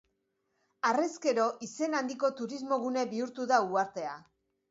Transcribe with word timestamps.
Harrezkero, 0.91 1.43
izen 1.67 1.97
handiko 1.99 2.31
turismo-gune 2.41 3.05
bihurtu 3.13 3.49
da 3.53 3.63
uhartea. 3.75 4.19